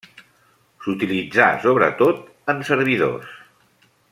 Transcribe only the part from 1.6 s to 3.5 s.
sobretot en servidors.